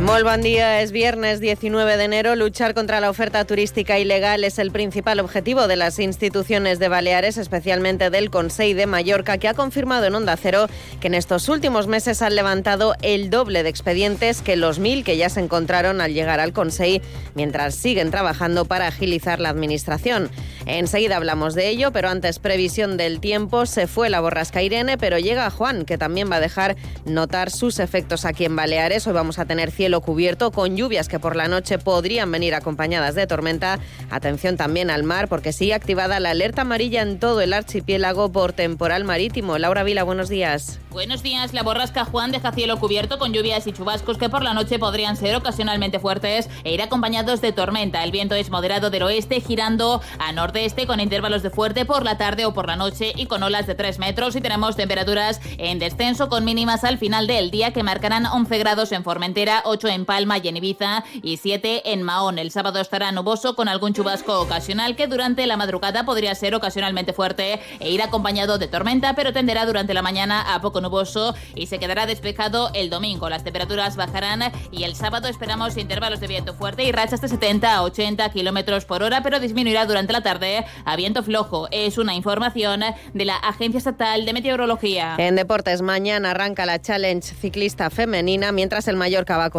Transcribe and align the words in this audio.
Muy 0.00 0.22
buen 0.22 0.42
día, 0.42 0.82
es 0.82 0.92
viernes 0.92 1.40
19 1.40 1.96
de 1.96 2.04
enero. 2.04 2.36
Luchar 2.36 2.74
contra 2.74 3.00
la 3.00 3.08
oferta 3.08 3.46
turística 3.46 3.98
ilegal 3.98 4.44
es 4.44 4.58
el 4.58 4.70
principal 4.70 5.20
objetivo 5.20 5.66
de 5.68 5.76
las 5.76 5.98
instituciones 5.98 6.78
de 6.78 6.88
Baleares, 6.88 7.38
especialmente 7.38 8.10
del 8.10 8.30
Consejo 8.30 8.76
de 8.76 8.86
Mallorca, 8.86 9.38
que 9.38 9.48
ha 9.48 9.54
confirmado 9.54 10.04
en 10.04 10.14
Onda 10.14 10.36
Cero 10.36 10.66
que 11.00 11.06
en 11.06 11.14
estos 11.14 11.48
últimos 11.48 11.86
meses 11.86 12.20
han 12.20 12.36
levantado 12.36 12.94
el 13.00 13.30
doble 13.30 13.62
de 13.62 13.70
expedientes 13.70 14.42
que 14.42 14.56
los 14.56 14.78
mil 14.78 15.02
que 15.02 15.16
ya 15.16 15.30
se 15.30 15.40
encontraron 15.40 16.02
al 16.02 16.12
llegar 16.12 16.40
al 16.40 16.52
Consejo, 16.52 17.02
mientras 17.34 17.74
siguen 17.74 18.10
trabajando 18.10 18.66
para 18.66 18.88
agilizar 18.88 19.40
la 19.40 19.48
administración. 19.48 20.30
Enseguida 20.66 21.16
hablamos 21.16 21.54
de 21.54 21.68
ello, 21.68 21.90
pero 21.90 22.10
antes 22.10 22.38
previsión 22.38 22.96
del 22.96 23.18
tiempo. 23.20 23.64
Se 23.64 23.86
fue 23.86 24.10
la 24.10 24.20
borrasca 24.20 24.62
Irene, 24.62 24.98
pero 24.98 25.18
llega 25.18 25.48
Juan, 25.48 25.84
que 25.84 25.96
también 25.96 26.30
va 26.30 26.36
a 26.36 26.40
dejar 26.40 26.76
notar 27.06 27.50
sus 27.50 27.78
efectos 27.78 28.24
aquí 28.24 28.44
en 28.44 28.56
Baleares. 28.56 29.06
Hoy 29.06 29.14
vamos 29.14 29.38
a 29.38 29.46
tener 29.46 29.70
cielo 29.86 30.00
cubierto 30.00 30.50
con 30.50 30.76
lluvias 30.76 31.06
que 31.06 31.20
por 31.20 31.36
la 31.36 31.46
noche 31.46 31.78
podrían 31.78 32.32
venir 32.32 32.56
acompañadas 32.56 33.14
de 33.14 33.28
tormenta. 33.28 33.78
Atención 34.10 34.56
también 34.56 34.90
al 34.90 35.04
mar 35.04 35.28
porque 35.28 35.52
sigue 35.52 35.74
activada 35.74 36.18
la 36.18 36.30
alerta 36.30 36.62
amarilla 36.62 37.02
en 37.02 37.20
todo 37.20 37.40
el 37.40 37.52
archipiélago 37.52 38.32
por 38.32 38.52
temporal 38.52 39.04
marítimo. 39.04 39.58
Laura 39.58 39.84
Vila, 39.84 40.02
buenos 40.02 40.28
días. 40.28 40.80
Buenos 40.90 41.22
días. 41.22 41.52
La 41.52 41.62
borrasca 41.62 42.04
Juan 42.04 42.32
deja 42.32 42.50
cielo 42.50 42.80
cubierto 42.80 43.18
con 43.18 43.32
lluvias 43.32 43.66
y 43.68 43.72
chubascos 43.72 44.18
que 44.18 44.28
por 44.28 44.42
la 44.42 44.54
noche 44.54 44.78
podrían 44.80 45.16
ser 45.16 45.36
ocasionalmente 45.36 46.00
fuertes 46.00 46.48
e 46.64 46.72
ir 46.72 46.82
acompañados 46.82 47.40
de 47.40 47.52
tormenta. 47.52 48.02
El 48.02 48.10
viento 48.10 48.34
es 48.34 48.50
moderado 48.50 48.90
del 48.90 49.04
oeste 49.04 49.40
girando 49.40 50.00
a 50.18 50.32
nordeste 50.32 50.86
con 50.86 50.98
intervalos 50.98 51.44
de 51.44 51.50
fuerte 51.50 51.84
por 51.84 52.02
la 52.02 52.16
tarde 52.16 52.44
o 52.44 52.54
por 52.54 52.66
la 52.66 52.74
noche 52.74 53.12
y 53.14 53.26
con 53.26 53.44
olas 53.44 53.68
de 53.68 53.76
3 53.76 54.00
metros 54.00 54.34
y 54.34 54.40
tenemos 54.40 54.74
temperaturas 54.74 55.40
en 55.58 55.78
descenso 55.78 56.28
con 56.28 56.44
mínimas 56.44 56.82
al 56.82 56.98
final 56.98 57.28
del 57.28 57.52
día 57.52 57.72
que 57.72 57.84
marcarán 57.84 58.26
11 58.26 58.58
grados 58.58 58.90
en 58.90 59.04
Formentera, 59.04 59.62
8 59.66 59.75
en 59.84 60.06
Palma 60.06 60.38
y 60.38 60.48
en 60.48 60.56
Ibiza 60.56 61.04
y 61.22 61.36
7 61.36 61.92
en 61.92 62.02
Mahón. 62.02 62.38
El 62.38 62.50
sábado 62.50 62.80
estará 62.80 63.12
nuboso 63.12 63.54
con 63.54 63.68
algún 63.68 63.92
chubasco 63.92 64.40
ocasional 64.40 64.96
que 64.96 65.06
durante 65.06 65.46
la 65.46 65.58
madrugada 65.58 66.04
podría 66.06 66.34
ser 66.34 66.54
ocasionalmente 66.54 67.12
fuerte 67.12 67.60
e 67.78 67.90
ir 67.90 68.00
acompañado 68.00 68.56
de 68.58 68.68
tormenta, 68.68 69.14
pero 69.14 69.32
tenderá 69.32 69.66
durante 69.66 69.92
la 69.92 70.02
mañana 70.02 70.54
a 70.54 70.60
poco 70.62 70.80
nuboso 70.80 71.34
y 71.54 71.66
se 71.66 71.78
quedará 71.78 72.06
despejado 72.06 72.70
el 72.72 72.88
domingo. 72.88 73.28
Las 73.28 73.44
temperaturas 73.44 73.96
bajarán 73.96 74.52
y 74.70 74.84
el 74.84 74.96
sábado 74.96 75.28
esperamos 75.28 75.76
intervalos 75.76 76.20
de 76.20 76.26
viento 76.26 76.54
fuerte 76.54 76.84
y 76.84 76.92
rachas 76.92 77.20
de 77.20 77.28
70 77.28 77.74
a 77.74 77.82
80 77.82 78.30
kilómetros 78.30 78.86
por 78.86 79.02
hora, 79.02 79.22
pero 79.22 79.40
disminuirá 79.40 79.84
durante 79.84 80.12
la 80.12 80.22
tarde 80.22 80.64
a 80.84 80.96
viento 80.96 81.22
flojo. 81.22 81.68
Es 81.70 81.98
una 81.98 82.14
información 82.14 82.80
de 83.12 83.24
la 83.24 83.36
Agencia 83.36 83.78
Estatal 83.78 84.24
de 84.24 84.32
Meteorología. 84.32 85.16
En 85.18 85.36
deportes, 85.36 85.82
mañana 85.82 86.30
arranca 86.30 86.64
la 86.64 86.80
Challenge 86.80 87.26
ciclista 87.34 87.90
femenina, 87.90 88.52
mientras 88.52 88.88
el 88.88 88.96
Mallorca 88.96 89.36
va 89.36 89.46
a 89.46 89.50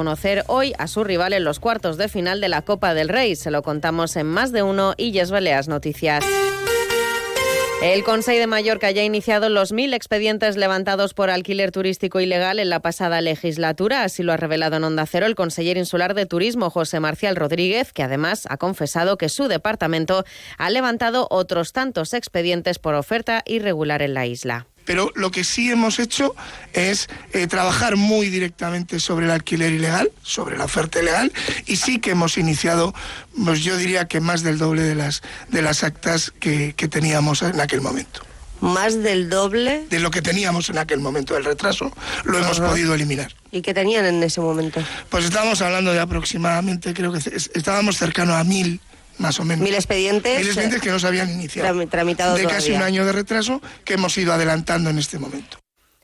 hoy 0.48 0.74
a 0.78 0.88
su 0.88 1.04
rival 1.04 1.34
en 1.34 1.44
los 1.44 1.60
cuartos 1.60 1.98
de 1.98 2.08
final 2.08 2.42
de 2.42 2.50
la 2.50 2.62
Copa 2.62 2.94
del 2.94 3.10
Rey. 3.10 3.36
Se 3.36 3.52
lo 3.52 3.62
contamos 3.64 4.16
en 4.16 4.28
más 4.28 4.52
de 4.52 4.64
uno 4.64 4.94
y 4.98 5.12
Yes 5.12 5.32
Baleas 5.32 5.68
Noticias. 5.68 6.24
El 7.82 8.04
Consejo 8.04 8.40
de 8.40 8.48
Mallorca 8.48 8.90
ya 8.90 9.02
ha 9.02 9.06
iniciado 9.06 9.50
los 9.50 9.72
mil 9.72 9.94
expedientes 9.94 10.58
levantados 10.58 11.14
por 11.14 11.30
alquiler 11.30 11.72
turístico 11.72 12.20
ilegal 12.20 12.60
en 12.60 12.70
la 12.70 12.80
pasada 12.80 13.22
legislatura. 13.22 14.04
Así 14.04 14.24
lo 14.24 14.34
ha 14.34 14.38
revelado 14.38 14.78
en 14.78 14.84
Onda 14.84 15.06
Cero 15.06 15.28
el 15.28 15.36
consejero 15.36 15.80
insular 15.80 16.16
de 16.16 16.26
Turismo, 16.26 16.72
José 16.72 17.00
Marcial 17.00 17.36
Rodríguez, 17.36 17.94
que 17.94 18.02
además 18.02 18.48
ha 18.50 18.58
confesado 18.58 19.18
que 19.18 19.30
su 19.30 19.48
departamento 19.48 20.26
ha 20.58 20.70
levantado 20.72 21.28
otros 21.30 21.72
tantos 21.72 22.16
expedientes 22.16 22.80
por 22.80 22.96
oferta 22.96 23.44
irregular 23.46 24.02
en 24.02 24.16
la 24.16 24.26
isla 24.26 24.66
pero 24.88 25.12
lo 25.16 25.32
que 25.32 25.44
sí 25.44 25.70
hemos 25.70 26.00
hecho 26.00 26.34
es 26.72 27.10
eh, 27.34 27.46
trabajar 27.46 27.98
muy 27.98 28.30
directamente 28.30 29.02
sobre 29.02 29.26
el 29.26 29.32
alquiler 29.32 29.74
ilegal, 29.74 30.10
sobre 30.24 30.58
la 30.58 30.64
oferta 30.64 31.02
ilegal, 31.02 31.32
y 31.66 31.76
sí 31.76 32.00
que 32.00 32.12
hemos 32.12 32.38
iniciado, 32.38 32.96
pues 33.46 33.64
yo 33.64 33.76
diría 33.76 34.08
que 34.08 34.22
más 34.22 34.44
del 34.44 34.58
doble 34.58 34.84
de 34.84 34.96
las, 34.96 35.22
de 35.50 35.62
las 35.62 35.84
actas 35.84 36.32
que, 36.40 36.74
que 36.74 36.88
teníamos 36.88 37.42
en 37.42 37.60
aquel 37.60 37.82
momento. 37.82 38.22
¿Más 38.62 39.04
del 39.04 39.30
doble? 39.30 39.86
De 39.90 40.00
lo 40.00 40.10
que 40.10 40.22
teníamos 40.22 40.70
en 40.70 40.78
aquel 40.78 41.02
momento 41.02 41.34
del 41.34 41.44
retraso, 41.44 41.92
lo 42.24 42.40
hemos 42.40 42.60
podido 42.60 42.96
eliminar. 42.96 43.36
¿Y 43.52 43.62
qué 43.62 43.74
tenían 43.74 44.06
en 44.06 44.24
ese 44.24 44.40
momento? 44.40 44.82
Pues 45.10 45.26
estábamos 45.26 45.62
hablando 45.62 45.92
de 45.92 46.00
aproximadamente, 46.00 46.94
creo 46.94 47.12
que 47.12 47.20
estábamos 47.20 47.98
cercanos 47.98 48.36
a 48.36 48.44
mil 48.46 48.80
más 49.20 49.40
o 49.40 49.46
menos. 49.46 49.64
Mil 49.64 49.74
expedientes. 49.74 50.38
Mil 50.40 50.48
expedientes 50.48 50.82
que 50.82 50.90
no 50.90 51.00
se 51.00 51.08
habían 51.08 51.30
iniciado. 51.30 51.88
Tramitado 51.88 52.36
de 52.36 52.46
casi 52.46 52.72
un 52.72 52.82
año 52.82 53.06
de 53.06 53.12
retraso 53.12 53.62
que 53.84 53.96
hemos 53.96 54.18
ido 54.18 54.34
adelantando 54.34 54.90
en 54.90 55.00
este 55.00 55.20
momento. 55.20 55.58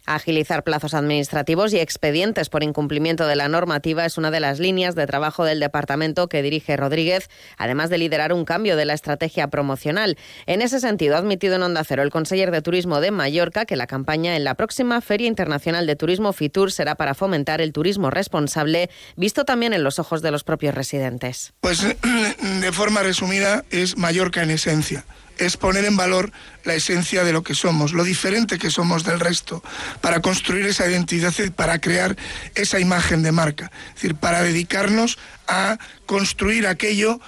Agilizar 0.06 0.64
plazos 0.64 0.94
administrativos 0.94 1.74
y 1.74 1.80
expedientes 1.80 2.50
por 2.50 2.62
incumplimiento 2.62 3.26
de 3.26 3.38
la 3.38 3.48
normativa 3.48 4.06
es 4.06 4.18
una 4.18 4.32
de 4.32 4.42
las 4.42 4.60
líneas 4.60 4.96
de 4.96 5.08
trabajo 5.08 5.46
del 5.46 5.62
departamento 5.62 6.28
que 6.28 6.42
dirige 6.42 6.76
Rodríguez, 6.76 7.30
además 7.58 7.90
de 7.90 7.98
liderar 7.98 8.34
un 8.34 8.44
cambio 8.44 8.76
de 8.76 8.84
la 8.84 8.94
estrategia 8.94 9.48
promocional. 9.48 10.18
En 10.46 10.62
ese 10.62 10.82
sentido, 10.82 11.16
ha 11.16 11.20
admitido 11.20 11.56
en 11.56 11.64
Onda 11.64 11.84
Cero 11.86 12.04
el 12.04 12.10
conseller 12.10 12.52
de 12.52 12.62
Turismo 12.62 13.00
de 13.00 13.12
Mallorca 13.12 13.66
que 13.66 13.78
la 13.78 13.88
campaña 13.88 14.36
en 14.36 14.44
la 14.44 14.56
próxima 14.56 15.00
Feria 15.00 15.28
Internacional 15.28 15.88
de 15.88 15.96
Turismo 15.96 16.34
FITUR 16.34 16.72
será 16.72 16.96
para 16.96 17.14
fomentar 17.14 17.62
el 17.62 17.72
turismo 17.72 18.10
responsable, 18.10 18.90
visto 19.16 19.46
también 19.46 19.72
en 19.72 19.84
los 19.84 20.00
ojos 20.00 20.22
de 20.22 20.32
los 20.32 20.44
propios 20.44 20.76
residentes. 20.76 21.54
Pues 21.62 21.82
de 22.62 22.72
forma 22.74 23.04
resumida 23.04 23.64
es 23.70 23.98
Mallorca 23.98 24.44
en 24.44 24.52
esencia 24.52 25.06
es 25.38 25.58
poner 25.58 25.86
en 25.86 25.98
valor 25.98 26.32
la 26.64 26.76
esencia 26.76 27.24
de 27.24 27.34
lo 27.34 27.44
que 27.44 27.56
somos, 27.56 27.94
lo 27.94 28.04
diferente 28.04 28.58
que 28.58 28.70
somos 28.70 29.04
del 29.04 29.20
resto, 29.20 29.64
para 30.02 30.22
construir 30.22 30.66
esa 30.66 30.90
identidad 30.90 31.34
y 31.40 31.50
para 31.50 31.80
crear 31.80 32.16
esa 32.56 32.80
imagen 32.80 33.24
de 33.24 33.32
marca. 33.32 33.72
Es 33.90 33.96
decir, 33.96 34.16
para 34.16 34.42
dedicarnos 34.42 35.18
a 35.48 35.78
construir 36.06 36.68
aquello 36.68 37.20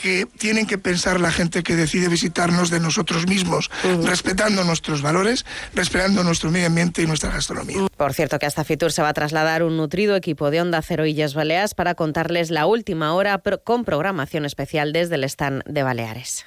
que 0.00 0.26
tienen 0.38 0.66
que 0.66 0.78
pensar 0.78 1.20
la 1.20 1.30
gente 1.30 1.62
que 1.62 1.76
decide 1.76 2.08
visitarnos 2.08 2.70
de 2.70 2.80
nosotros 2.80 3.26
mismos, 3.26 3.70
respetando 4.02 4.64
nuestros 4.64 5.02
valores, 5.02 5.44
respetando 5.74 6.24
nuestro 6.24 6.50
medio 6.50 6.68
ambiente 6.68 7.02
y 7.02 7.06
nuestra 7.06 7.30
gastronomía. 7.30 7.86
Por 7.98 8.14
cierto 8.14 8.38
que 8.38 8.46
hasta 8.46 8.64
Fitur 8.64 8.92
se 8.92 9.02
va 9.02 9.10
a 9.10 9.12
trasladar 9.12 9.62
un 9.62 9.76
nutrido 9.76 10.16
equipo 10.16 10.50
de 10.50 10.62
Onda 10.62 10.80
Cero 10.80 11.04
Illes 11.04 11.34
Baleares 11.34 11.74
para 11.74 11.94
contarles 11.94 12.50
la 12.50 12.64
última 12.64 13.12
hora 13.12 13.42
con 13.62 13.84
programación 13.84 14.46
especial 14.46 14.94
desde 14.94 15.16
el 15.16 15.24
stand 15.24 15.64
de 15.66 15.82
Baleares. 15.82 16.46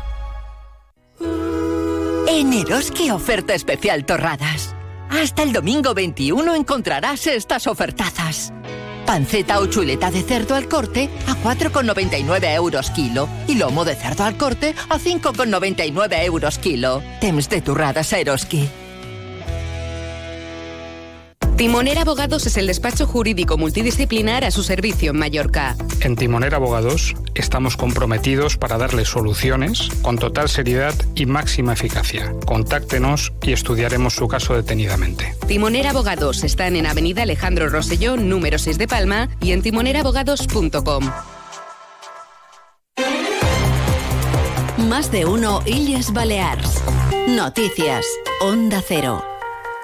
En 2.33 2.53
Eroski 2.53 3.11
oferta 3.11 3.53
especial 3.53 4.05
Torradas. 4.05 4.73
Hasta 5.09 5.43
el 5.43 5.51
domingo 5.51 5.93
21 5.93 6.55
encontrarás 6.55 7.27
estas 7.27 7.67
ofertazas. 7.67 8.53
Panceta 9.05 9.59
o 9.59 9.65
chuleta 9.65 10.09
de 10.11 10.21
cerdo 10.21 10.55
al 10.55 10.69
corte 10.69 11.09
a 11.27 11.35
4,99 11.35 12.55
euros 12.55 12.89
kilo 12.91 13.27
y 13.49 13.55
lomo 13.55 13.83
de 13.83 13.95
cerdo 13.95 14.23
al 14.23 14.37
corte 14.37 14.73
a 14.87 14.97
5,99 14.97 16.23
euros 16.23 16.57
kilo. 16.57 17.03
Temps 17.19 17.49
de 17.49 17.59
torradas 17.59 18.13
a 18.13 18.19
Eroski. 18.19 18.69
Timoner 21.61 21.99
Abogados 21.99 22.47
es 22.47 22.57
el 22.57 22.65
despacho 22.65 23.05
jurídico 23.05 23.55
multidisciplinar 23.55 24.43
a 24.43 24.49
su 24.49 24.63
servicio 24.63 25.11
en 25.11 25.19
Mallorca. 25.19 25.75
En 25.99 26.15
Timoner 26.15 26.55
Abogados 26.55 27.13
estamos 27.35 27.77
comprometidos 27.77 28.57
para 28.57 28.79
darle 28.79 29.05
soluciones 29.05 29.89
con 30.01 30.17
total 30.17 30.49
seriedad 30.49 30.95
y 31.13 31.27
máxima 31.27 31.73
eficacia. 31.73 32.33
Contáctenos 32.47 33.31
y 33.43 33.51
estudiaremos 33.51 34.15
su 34.15 34.27
caso 34.27 34.55
detenidamente. 34.55 35.35
Timoner 35.47 35.85
Abogados 35.85 36.43
están 36.43 36.75
en 36.75 36.87
Avenida 36.87 37.21
Alejandro 37.21 37.69
Rosellón, 37.69 38.27
número 38.27 38.57
6 38.57 38.79
de 38.79 38.87
Palma 38.87 39.29
y 39.39 39.51
en 39.51 39.61
timonerabogados.com. 39.61 41.11
Más 44.89 45.11
de 45.11 45.25
uno 45.27 45.61
Illes 45.67 46.11
Balears. 46.11 46.81
Noticias. 47.27 48.03
Onda 48.41 48.81
Cero. 48.83 49.30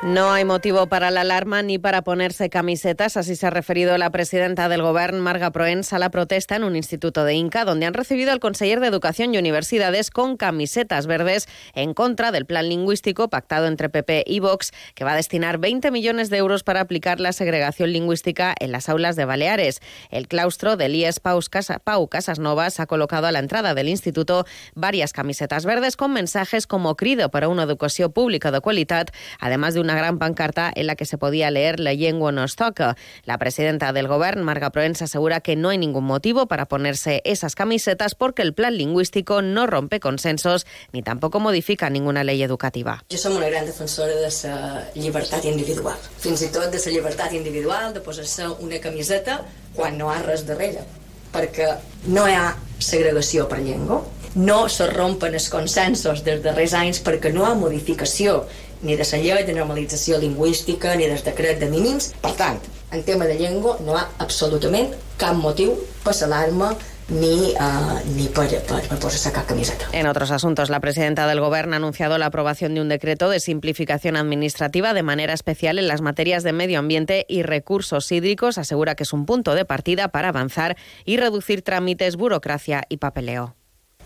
No 0.04 0.32
hay 0.32 0.46
motivo 0.46 0.86
para 0.86 1.10
la 1.10 1.22
alarma 1.22 1.64
ni 1.64 1.80
para 1.80 2.04
ponerse 2.04 2.52
camisetas, 2.52 3.18
así 3.18 3.36
se 3.36 3.48
ha 3.48 3.50
referido 3.50 3.98
la 3.98 4.12
presidenta 4.12 4.70
del 4.70 4.84
Gobierno, 4.84 5.24
Marga 5.24 5.50
Proens, 5.50 5.92
a 5.92 5.98
la 5.98 6.12
protesta 6.12 6.56
en 6.56 6.64
un 6.64 6.76
instituto 6.76 7.24
de 7.24 7.34
Inca, 7.34 7.66
donde 7.66 7.88
han 7.88 7.96
recibido 7.96 8.32
al 8.32 8.40
conseller 8.40 8.80
de 8.80 8.86
Educación 8.86 9.34
y 9.34 9.40
Universidades 9.40 10.12
con 10.12 10.38
camisetas 10.38 11.08
verdes 11.08 11.50
en 11.74 11.96
contra 11.96 12.32
del 12.32 12.46
plan 12.46 12.70
lingüístico 12.70 13.28
pactado 13.32 13.66
entre 13.66 13.90
PP 13.90 14.24
y 14.28 14.40
Vox, 14.40 14.72
que 14.94 15.04
va 15.04 15.14
a 15.14 15.16
destinar 15.16 15.58
20 15.58 15.90
millones 15.90 16.30
de 16.30 16.38
euros 16.38 16.62
para 16.62 16.82
aplicar 16.82 17.20
la 17.20 17.34
segregación 17.34 17.92
lingüística 17.92 18.54
en 18.60 18.72
las 18.72 18.90
aulas 18.90 19.16
de 19.16 19.26
Baleares. 19.26 19.82
El 20.12 20.28
claustro 20.28 20.78
del 20.78 20.94
IES 20.94 21.20
Pau, 21.20 21.40
Casa, 21.50 21.80
Pau 21.80 22.08
Casas 22.08 22.38
Novas 22.38 22.80
ha 22.80 22.86
colocado 22.86 23.26
a 23.26 23.32
la 23.32 23.40
entrada 23.40 23.74
del 23.74 23.90
instituto 23.90 24.46
varias 24.76 25.12
camisetas 25.12 25.66
verdes 25.66 25.98
con 25.98 26.14
mensajes 26.14 26.68
como 26.68 26.96
crido 26.96 27.32
para 27.32 27.48
una 27.48 27.64
educación 27.64 28.12
pública 28.12 28.52
de 28.52 28.62
calidad, 28.62 29.08
además 29.40 29.74
de 29.74 29.80
un 29.80 29.87
una 29.88 29.96
gran 29.96 30.20
pancarta 30.20 30.70
en 30.76 30.86
la 30.86 30.98
que 30.98 31.06
se 31.06 31.18
podía 31.18 31.50
leer 31.50 31.80
La 31.80 31.94
llengua 31.94 32.34
no 32.34 32.46
toca. 32.48 32.98
La 33.24 33.38
presidenta 33.38 33.94
del 33.94 34.10
Gobierno, 34.10 34.44
Marga 34.44 34.70
Proens, 34.70 35.02
asegura 35.02 35.40
que 35.40 35.56
no 35.56 35.70
hay 35.70 35.78
ningún 35.78 36.04
motivo 36.04 36.48
para 36.48 36.66
ponerse 36.66 37.22
esas 37.24 37.56
camisetas 37.56 38.16
porque 38.16 38.42
el 38.42 38.54
plan 38.54 38.78
lingüístico 38.78 39.42
no 39.42 39.66
rompe 39.66 40.02
consensos 40.02 40.66
ni 40.92 41.04
tampoco 41.04 41.40
modifica 41.40 41.90
ninguna 41.90 42.26
ley 42.26 42.44
educativa. 42.44 43.04
Jo 43.10 43.18
som 43.18 43.38
una 43.38 43.48
gran 43.48 43.66
defensora 43.66 44.12
de 44.12 44.28
la 44.28 44.84
llibertat 44.96 45.46
individual, 45.46 45.96
fins 46.20 46.44
i 46.44 46.52
tot 46.52 46.68
de 46.72 46.84
la 46.84 46.92
llibertat 46.92 47.34
individual 47.34 47.94
de 47.94 48.04
posar-se 48.04 48.50
una 48.60 48.82
camiseta 48.84 49.40
quan 49.74 49.98
no 49.98 50.12
ha 50.12 50.20
res 50.26 50.44
darrere, 50.48 50.84
perquè 51.32 51.78
no 52.12 52.28
hi 52.28 52.36
ha 52.36 52.56
segregació 52.80 53.48
per 53.48 53.64
llengua, 53.64 54.04
no 54.38 54.68
se 54.70 54.86
rompen 54.92 55.34
els 55.34 55.50
consensos 55.50 56.24
dels 56.26 56.44
darrers 56.44 56.76
anys 56.78 57.00
perquè 57.02 57.32
no 57.34 57.46
hi 57.46 57.52
ha 57.52 57.58
modificació 57.58 58.44
ni 58.82 58.96
de 58.96 59.06
la 59.12 59.22
llei 59.24 59.46
de 59.46 59.54
normalització 59.54 60.20
lingüística 60.20 60.96
ni 60.96 61.08
del 61.08 61.24
decret 61.24 61.60
de 61.60 61.70
mínims. 61.70 62.14
Per 62.22 62.34
tant, 62.38 62.60
en 62.92 63.04
tema 63.04 63.26
de 63.26 63.38
llengua 63.40 63.78
no 63.86 63.96
hi 63.96 64.02
ha 64.02 64.06
absolutament 64.24 64.94
cap 65.18 65.36
motiu 65.36 65.74
per 66.04 66.16
l'alarma 66.22 66.76
ni, 67.10 67.54
uh, 67.56 68.00
ni 68.16 68.28
per, 68.28 68.48
per, 68.68 68.82
per 68.88 69.00
posar-se 69.00 69.32
cap 69.32 69.48
camiseta. 69.48 69.88
En 69.94 70.08
otros 70.08 70.32
asuntos, 70.32 70.70
la 70.70 70.80
presidenta 70.80 71.28
del 71.28 71.40
Gobierno 71.40 71.74
ha 71.74 71.78
anunciado 71.78 72.18
la 72.18 72.28
aprobación 72.28 72.76
de 72.76 72.84
decreto 72.86 73.30
de 73.30 73.40
simplificación 73.40 74.18
administrativa 74.18 74.94
de 74.94 75.04
manera 75.04 75.34
especial 75.34 75.80
en 75.80 75.88
las 75.88 76.02
materias 76.02 76.44
de 76.44 76.54
medio 76.54 76.80
ambiente 76.80 77.26
y 77.30 77.44
recursos 77.44 78.12
hídricos. 78.12 78.58
Asegura 78.58 78.96
que 78.96 79.04
es 79.04 79.14
un 79.14 79.26
punto 79.26 79.56
de 79.56 79.66
partida 79.66 80.10
para 80.10 80.30
avanzar 80.30 80.78
y 81.06 81.18
reducir 81.18 81.62
trámites, 81.62 82.16
burocracia 82.16 82.84
y 82.90 82.98
papeleo. 82.98 83.57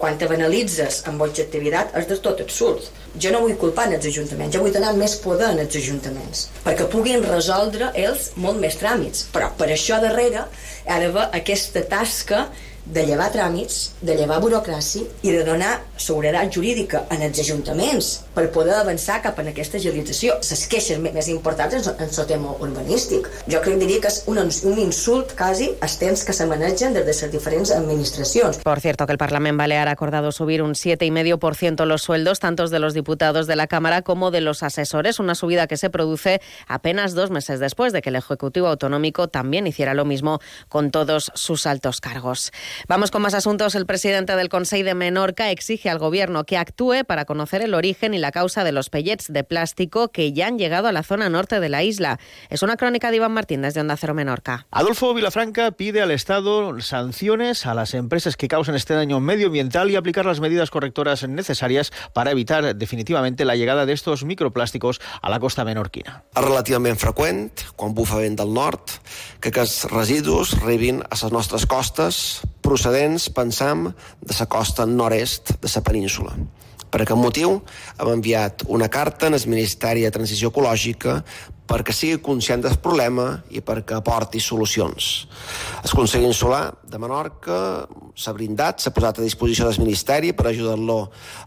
Quan 0.01 0.17
te 0.17 0.27
banalitzes 0.29 1.03
amb 1.09 1.21
objectivitat 1.21 1.93
és 1.99 2.09
del 2.09 2.19
tot 2.25 2.41
absurd. 2.43 2.89
Jo 3.21 3.31
no 3.33 3.43
vull 3.43 3.57
culpar 3.61 3.87
els 3.91 4.07
ajuntaments, 4.07 4.55
jo 4.55 4.63
vull 4.63 4.73
donar 4.73 4.95
més 4.97 5.17
poder 5.21 5.51
als 5.51 5.77
ajuntaments, 5.77 6.47
perquè 6.65 6.87
puguin 6.91 7.25
resoldre 7.27 7.91
ells 8.05 8.31
molt 8.35 8.59
més 8.63 8.79
tràmits. 8.81 9.27
Però 9.35 9.51
per 9.59 9.69
això 9.69 10.01
darrere 10.03 10.47
ha 10.87 10.99
d'haver 11.03 11.29
aquesta 11.41 11.85
tasca 11.91 12.47
de 12.85 13.05
llevar 13.05 13.29
tràmits, 13.33 13.91
de 14.01 14.15
llevar 14.17 14.39
burocràcia 14.41 15.05
i 15.21 15.31
de 15.31 15.43
donar 15.45 15.81
seguretat 16.01 16.51
jurídica 16.53 17.03
en 17.13 17.21
els 17.21 17.39
ajuntaments 17.43 18.11
per 18.35 18.47
poder 18.53 18.75
avançar 18.79 19.19
cap 19.21 19.37
en 19.39 19.51
aquesta 19.51 19.77
agilització. 19.77 20.37
Les 20.41 20.63
queixes 20.71 20.99
més 21.01 21.29
importants 21.31 21.75
en, 21.77 21.85
en 22.01 22.09
el 22.09 22.27
tema 22.29 22.55
urbanístic. 22.59 23.29
Jo 23.51 23.61
crec 23.63 23.79
diria 23.81 24.01
que 24.01 24.11
és 24.11 24.23
un, 24.31 24.39
un 24.41 24.81
insult 24.81 25.35
quasi 25.37 25.71
als 25.81 25.99
temps 26.01 26.25
que 26.25 26.33
se 26.33 26.47
manegen 26.49 26.95
des 26.97 27.05
de 27.05 27.13
les 27.13 27.31
diferents 27.31 27.71
administracions. 27.75 28.61
Por 28.63 28.79
cierto, 28.79 29.05
que 29.05 29.13
el 29.13 29.21
Parlament 29.21 29.57
Balear 29.57 29.87
ha 29.87 29.91
acordado 29.91 30.31
subir 30.31 30.61
un 30.61 30.73
7,5% 30.73 31.85
los 31.85 32.01
sueldos 32.01 32.39
tanto 32.39 32.61
de 32.67 32.79
los 32.79 32.93
diputados 32.93 33.47
de 33.47 33.55
la 33.55 33.67
Cámara 33.67 34.01
como 34.01 34.31
de 34.31 34.41
los 34.41 34.63
asesores, 34.63 35.19
una 35.19 35.35
subida 35.35 35.67
que 35.67 35.77
se 35.77 35.89
produce 35.89 36.41
apenas 36.67 37.13
dos 37.13 37.31
meses 37.31 37.59
después 37.59 37.93
de 37.93 38.01
que 38.01 38.09
el 38.09 38.15
Ejecutivo 38.15 38.67
Autonómico 38.67 39.29
también 39.29 39.67
hiciera 39.67 39.93
lo 39.93 40.05
mismo 40.05 40.39
con 40.69 40.91
todos 40.91 41.31
sus 41.33 41.65
altos 41.65 42.01
cargos. 42.01 42.51
Vamos 42.87 43.11
con 43.11 43.21
más 43.21 43.33
asuntos. 43.33 43.75
El 43.75 43.85
presidente 43.85 44.35
del 44.35 44.49
Consejo 44.49 44.85
de 44.85 44.95
Menorca 44.95 45.51
exige 45.51 45.89
al 45.89 45.99
Gobierno 45.99 46.45
que 46.45 46.57
actúe 46.57 47.03
para 47.05 47.25
conocer 47.25 47.61
el 47.61 47.73
origen 47.73 48.13
y 48.13 48.17
la 48.17 48.31
causa 48.31 48.63
de 48.63 48.71
los 48.71 48.89
pellets 48.89 49.31
de 49.31 49.43
plástico 49.43 50.09
que 50.09 50.33
ya 50.33 50.47
han 50.47 50.57
llegado 50.57 50.87
a 50.87 50.91
la 50.91 51.03
zona 51.03 51.29
norte 51.29 51.59
de 51.59 51.69
la 51.69 51.83
isla. 51.83 52.19
Es 52.49 52.61
una 52.61 52.77
crónica 52.77 53.11
de 53.11 53.17
Iván 53.17 53.33
Martínez 53.33 53.73
de 53.73 53.81
Onda 53.81 53.97
Cero 53.97 54.13
Menorca. 54.13 54.67
Adolfo 54.71 55.13
Vilafranca 55.13 55.71
pide 55.71 56.01
al 56.01 56.11
Estado 56.11 56.79
sanciones 56.79 57.65
a 57.65 57.73
las 57.73 57.93
empresas 57.93 58.37
que 58.37 58.47
causan 58.47 58.75
este 58.75 58.93
daño 58.93 59.19
medioambiental 59.19 59.89
y 59.91 59.95
aplicar 59.95 60.25
las 60.25 60.39
medidas 60.39 60.69
correctoras 60.69 61.27
necesarias 61.27 61.91
para 62.13 62.31
evitar 62.31 62.75
definitivamente 62.75 63.45
la 63.45 63.55
llegada 63.55 63.85
de 63.85 63.93
estos 63.93 64.23
microplásticos 64.23 65.01
a 65.21 65.29
la 65.29 65.39
costa 65.39 65.65
menorquina. 65.65 66.23
És 66.31 66.43
relativament 66.45 66.99
freqüent, 66.99 67.65
quan 67.75 67.95
bufa 67.97 68.19
vent 68.21 68.37
del 68.39 68.53
nord, 68.53 68.93
que 69.39 69.51
aquests 69.51 69.85
residus 69.91 70.55
arribin 70.61 71.01
a 71.03 71.17
les 71.17 71.33
nostres 71.33 71.65
costes 71.65 72.41
procedents, 72.61 73.29
pensam, 73.33 73.89
de 74.21 74.35
la 74.39 74.47
costa 74.47 74.85
nord-est 74.85 75.55
de 75.61 75.71
la 75.75 75.83
península. 75.85 76.35
Per 76.91 76.99
aquest 77.01 77.19
motiu 77.19 77.61
hem 77.97 78.09
enviat 78.17 78.65
una 78.67 78.89
carta 78.91 79.29
al 79.31 79.39
Ministeri 79.47 80.03
de 80.03 80.11
Transició 80.11 80.51
Ecològica 80.51 81.21
perquè 81.71 81.93
sigui 81.95 82.19
conscient 82.19 82.65
del 82.65 82.77
problema 82.83 83.37
i 83.55 83.61
perquè 83.63 83.95
aporti 83.95 84.41
solucions. 84.43 85.11
El 85.81 85.93
Consell 85.95 86.25
Insular 86.27 86.65
de 86.83 86.99
Menorca 86.99 87.59
s'ha 88.19 88.33
brindat, 88.35 88.81
s'ha 88.83 88.91
posat 88.91 89.21
a 89.21 89.25
disposició 89.25 89.69
del 89.69 89.79
Ministeri 89.79 90.33
per 90.35 90.49
ajudar-lo 90.49 90.97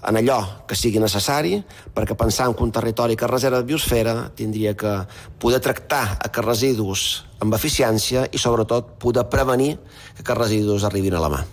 en 0.09 0.21
allò 0.23 0.39
que 0.69 0.79
sigui 0.79 1.03
necessari, 1.03 1.59
perquè 1.95 2.17
pensant 2.17 2.57
que 2.57 2.65
un 2.65 2.73
territori 2.73 3.19
que 3.21 3.29
reserva 3.29 3.61
de 3.61 3.69
biosfera 3.69 4.31
tindria 4.37 4.73
que 4.73 4.95
poder 5.41 5.61
tractar 5.61 6.17
aquests 6.17 6.49
residus 6.49 7.05
amb 7.45 7.59
eficiència 7.59 8.25
i 8.33 8.41
sobretot 8.41 8.97
poder 9.03 9.29
prevenir 9.29 9.75
que 9.77 10.25
aquests 10.25 10.41
residus 10.41 10.89
arribin 10.89 11.21
a 11.21 11.23
la 11.27 11.35
mà. 11.37 11.45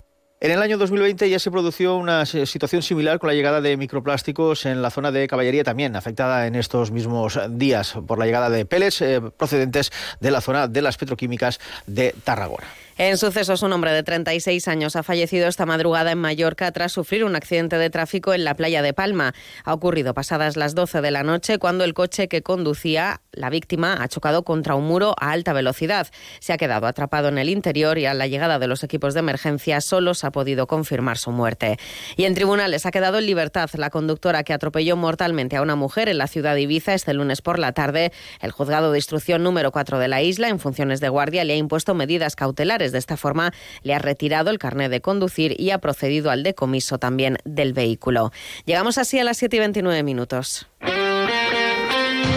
En 0.42 0.50
el 0.50 0.60
año 0.60 0.76
2020 0.76 1.30
ya 1.30 1.38
se 1.38 1.52
produjo 1.52 1.94
una 1.94 2.26
situación 2.26 2.82
similar 2.82 3.20
con 3.20 3.28
la 3.28 3.34
llegada 3.34 3.60
de 3.60 3.76
microplásticos 3.76 4.66
en 4.66 4.82
la 4.82 4.90
zona 4.90 5.12
de 5.12 5.28
caballería 5.28 5.62
también, 5.62 5.94
afectada 5.94 6.48
en 6.48 6.56
estos 6.56 6.90
mismos 6.90 7.38
días 7.50 7.94
por 8.08 8.18
la 8.18 8.26
llegada 8.26 8.50
de 8.50 8.64
pellets 8.64 9.02
eh, 9.02 9.20
procedentes 9.20 9.92
de 10.18 10.30
la 10.32 10.40
zona 10.40 10.66
de 10.66 10.82
las 10.82 10.96
petroquímicas 10.96 11.60
de 11.86 12.12
Tarragona. 12.24 12.66
En 12.98 13.16
sucesos, 13.16 13.62
un 13.62 13.72
hombre 13.72 13.90
de 13.92 14.02
36 14.02 14.68
años 14.68 14.96
ha 14.96 15.02
fallecido 15.02 15.48
esta 15.48 15.64
madrugada 15.64 16.12
en 16.12 16.18
Mallorca 16.18 16.70
tras 16.72 16.92
sufrir 16.92 17.24
un 17.24 17.34
accidente 17.34 17.78
de 17.78 17.88
tráfico 17.88 18.34
en 18.34 18.44
la 18.44 18.54
playa 18.54 18.82
de 18.82 18.92
Palma. 18.92 19.32
Ha 19.64 19.72
ocurrido 19.72 20.12
pasadas 20.12 20.56
las 20.56 20.74
12 20.74 21.00
de 21.00 21.10
la 21.10 21.22
noche 21.22 21.58
cuando 21.58 21.84
el 21.84 21.94
coche 21.94 22.28
que 22.28 22.42
conducía 22.42 23.22
la 23.32 23.48
víctima 23.48 24.02
ha 24.02 24.08
chocado 24.08 24.44
contra 24.44 24.74
un 24.74 24.84
muro 24.84 25.14
a 25.18 25.32
alta 25.32 25.54
velocidad. 25.54 26.08
Se 26.40 26.52
ha 26.52 26.58
quedado 26.58 26.86
atrapado 26.86 27.28
en 27.28 27.38
el 27.38 27.48
interior 27.48 27.96
y 27.96 28.04
a 28.04 28.12
la 28.12 28.26
llegada 28.26 28.58
de 28.58 28.66
los 28.66 28.84
equipos 28.84 29.14
de 29.14 29.20
emergencia 29.20 29.80
solo 29.80 30.12
se 30.12 30.26
ha 30.26 30.30
podido 30.30 30.66
confirmar 30.66 31.16
su 31.16 31.30
muerte. 31.30 31.78
Y 32.16 32.24
en 32.24 32.34
tribunales 32.34 32.84
ha 32.84 32.90
quedado 32.90 33.18
en 33.18 33.26
libertad 33.26 33.70
la 33.72 33.88
conductora 33.88 34.44
que 34.44 34.52
atropelló 34.52 34.96
mortalmente 34.96 35.56
a 35.56 35.62
una 35.62 35.76
mujer 35.76 36.10
en 36.10 36.18
la 36.18 36.26
ciudad 36.26 36.54
de 36.54 36.62
Ibiza 36.62 36.92
este 36.92 37.14
lunes 37.14 37.40
por 37.40 37.58
la 37.58 37.72
tarde. 37.72 38.12
El 38.40 38.50
juzgado 38.50 38.92
de 38.92 38.98
instrucción 38.98 39.42
número 39.42 39.72
4 39.72 39.98
de 39.98 40.08
la 40.08 40.20
isla, 40.20 40.48
en 40.48 40.58
funciones 40.58 41.00
de 41.00 41.08
guardia, 41.08 41.44
le 41.44 41.54
ha 41.54 41.56
impuesto 41.56 41.94
medidas 41.94 42.36
cautelares 42.36 42.81
de 42.90 42.98
esta 42.98 43.16
forma, 43.16 43.52
le 43.84 43.94
ha 43.94 44.00
retirado 44.00 44.50
el 44.50 44.58
carnet 44.58 44.90
de 44.90 45.00
conducir 45.00 45.54
y 45.60 45.70
ha 45.70 45.78
procedido 45.78 46.30
al 46.30 46.42
decomiso 46.42 46.98
también 46.98 47.38
del 47.44 47.72
vehículo. 47.72 48.32
Llegamos 48.64 48.98
así 48.98 49.20
a 49.20 49.24
las 49.24 49.36
7 49.36 49.56
y 49.56 49.58
29 49.60 50.02
minutos. 50.02 50.66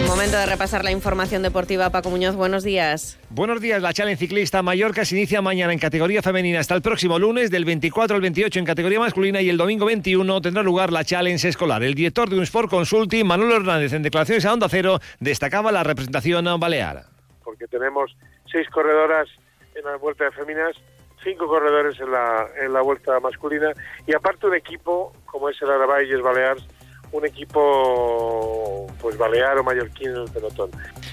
Momento 0.06 0.38
de 0.38 0.46
repasar 0.46 0.84
la 0.84 0.92
información 0.92 1.42
deportiva. 1.42 1.90
Paco 1.90 2.10
Muñoz, 2.10 2.36
buenos 2.36 2.62
días. 2.62 3.18
Buenos 3.28 3.60
días. 3.60 3.82
La 3.82 3.92
Challenge 3.92 4.18
Ciclista 4.18 4.62
Mallorca 4.62 5.04
se 5.04 5.16
inicia 5.16 5.42
mañana 5.42 5.72
en 5.72 5.78
categoría 5.78 6.22
femenina 6.22 6.60
hasta 6.60 6.74
el 6.74 6.80
próximo 6.80 7.18
lunes, 7.18 7.50
del 7.50 7.64
24 7.64 8.16
al 8.16 8.22
28 8.22 8.60
en 8.60 8.64
categoría 8.64 8.98
masculina 9.00 9.42
y 9.42 9.50
el 9.50 9.56
domingo 9.56 9.84
21 9.84 10.40
tendrá 10.40 10.62
lugar 10.62 10.92
la 10.92 11.04
Challenge 11.04 11.46
Escolar. 11.46 11.82
El 11.82 11.94
director 11.94 12.30
de 12.30 12.36
un 12.36 12.44
Sport 12.44 12.70
Consulting, 12.70 13.26
Manuel 13.26 13.52
Hernández, 13.52 13.92
en 13.92 14.02
declaraciones 14.02 14.46
a 14.46 14.52
Onda 14.52 14.68
Cero, 14.70 15.00
destacaba 15.20 15.70
la 15.70 15.82
representación 15.82 16.46
balear. 16.58 17.04
Porque 17.44 17.66
tenemos 17.66 18.16
seis 18.50 18.66
corredoras 18.70 19.28
en 19.76 19.84
la 19.84 19.96
vuelta 19.96 20.24
de 20.24 20.32
féminas, 20.32 20.76
cinco 21.22 21.46
corredores 21.46 21.98
en 22.00 22.10
la, 22.10 22.46
en 22.60 22.72
la 22.72 22.82
vuelta 22.82 23.18
masculina 23.20 23.72
y 24.06 24.14
aparte 24.14 24.46
un 24.46 24.54
equipo 24.54 25.12
como 25.26 25.48
es 25.48 25.60
el 25.60 25.70
Arabayes 25.70 26.22
Balears, 26.22 26.66
un 27.12 27.26
equipo 27.26 28.86
pues 29.00 29.16
balear 29.16 29.58
o 29.58 29.64
mallorquín 29.64 30.10
en 30.10 30.16
el 30.22 30.30
pelotón. 30.30 30.70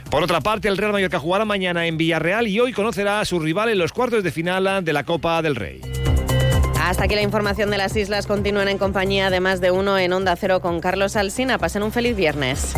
Por 0.10 0.24
otra 0.24 0.41
parte, 0.41 0.67
el 0.67 0.77
Real 0.77 0.91
Mallorca 0.91 1.20
jugará 1.20 1.46
mañana 1.46 1.86
en 1.86 1.98
Villarreal 1.98 2.48
y 2.48 2.60
hoy 2.60 2.74
conocerá 2.74 3.20
a 3.20 3.25
su 3.25 3.39
rival 3.39 3.70
en 3.70 3.79
los 3.79 3.91
cuartos 3.93 4.24
de 4.24 4.32
final 4.32 4.84
de 4.84 4.93
la 4.93 5.03
Copa 5.03 5.41
del 5.41 5.55
Rey. 5.55 5.82
Hasta 6.79 7.05
aquí 7.05 7.15
la 7.15 7.22
información 7.22 7.72
de 7.72 7.77
las 7.77 7.96
islas. 7.96 8.27
Continúan 8.27 8.67
en 8.67 8.77
compañía 8.77 9.29
de 9.29 9.39
más 9.39 9.62
de 9.62 9.72
uno 9.72 9.98
en 9.98 10.12
Onda 10.13 10.36
Cero 10.36 10.60
con 10.60 10.82
Carlos 10.82 11.15
Alsina. 11.15 11.58
Pasen 11.58 11.82
un 11.82 11.91
feliz 11.91 12.15
viernes. 12.15 12.74